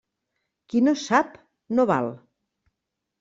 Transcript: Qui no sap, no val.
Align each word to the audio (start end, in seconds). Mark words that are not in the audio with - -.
Qui 0.73 0.79
no 0.85 0.93
sap, 1.01 1.37
no 1.81 1.85
val. 1.91 2.09